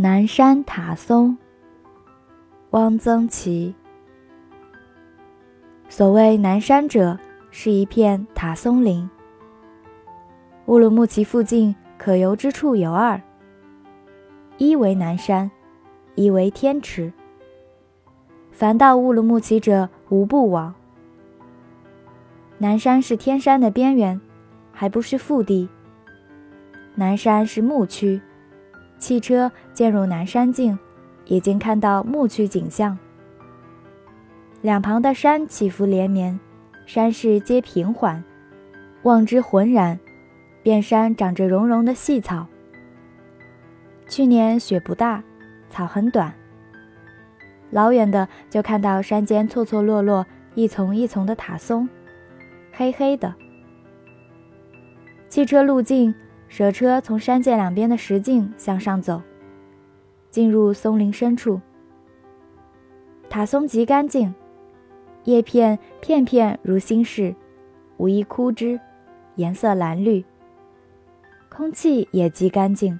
[0.00, 1.36] 南山塔松，
[2.70, 3.74] 汪曾祺。
[5.88, 7.18] 所谓南山者，
[7.50, 9.10] 是一片塔松林。
[10.66, 13.20] 乌鲁木齐附近可游之处有二：
[14.56, 15.50] 一为南山，
[16.14, 17.12] 一为天池。
[18.52, 20.72] 凡到乌鲁木齐者，无不往。
[22.58, 24.20] 南山是天山的边缘，
[24.70, 25.68] 还不是腹地。
[26.94, 28.20] 南山是牧区。
[29.00, 30.76] 汽车渐入南山境，
[31.26, 32.98] 已经看到牧区景象。
[34.60, 36.40] 两旁的山起伏连绵，
[36.84, 38.24] 山势皆平缓，
[39.04, 39.96] 望之浑然。
[40.64, 42.44] 遍山长着绒绒的细草。
[44.08, 45.22] 去年雪不大，
[45.70, 46.34] 草很短。
[47.70, 51.88] 老远的就看到山间错错落落一丛一丛的塔松，
[52.72, 53.32] 黑黑的。
[55.28, 56.12] 汽车路径。
[56.48, 59.22] 舍车从山涧两边的石径向上走，
[60.30, 61.60] 进入松林深处。
[63.30, 64.34] 塔松极干净，
[65.24, 67.34] 叶片片片如新式，
[67.96, 68.80] 无一枯枝，
[69.36, 70.24] 颜色蓝绿。
[71.48, 72.98] 空气也极干净。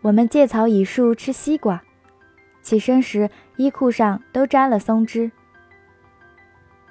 [0.00, 1.82] 我们借草倚树吃西瓜，
[2.62, 5.30] 起身时衣裤上都沾了松枝。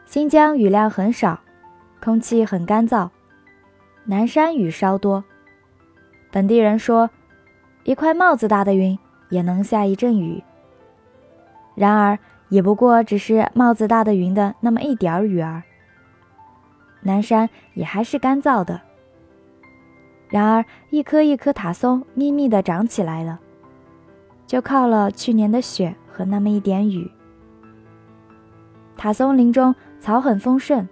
[0.06, 1.42] 新疆雨量很少，
[2.02, 3.10] 空气很干燥。
[4.06, 5.24] 南山雨稍多，
[6.32, 7.10] 本地人说，
[7.84, 8.98] 一块帽子大的云
[9.30, 10.44] 也能下一阵雨。
[11.76, 15.64] 然而，也不过只是帽子大的云的那么一点儿雨儿。
[17.02, 18.82] 南山也还是干燥的。
[20.30, 23.40] 然而，一棵一棵塔松密密地长起来了，
[24.46, 27.10] 就靠了去年的雪和那么一点雨。
[28.96, 30.88] 塔松林中草很丰盛，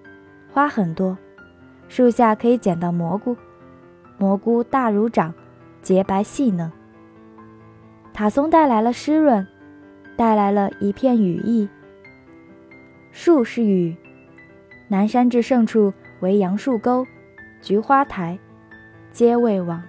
[0.52, 1.18] 花很多。
[1.88, 3.36] 树下可以捡到蘑菇，
[4.18, 5.34] 蘑菇大如掌，
[5.82, 6.72] 洁白细嫩。
[8.20, 9.48] 塔松带来了湿润，
[10.18, 11.70] 带来了一片羽翼。
[13.14, 13.96] 树是雨，
[14.90, 17.08] 南山至胜处为杨树沟、
[17.62, 18.38] 菊花台，
[19.14, 19.82] 皆未往。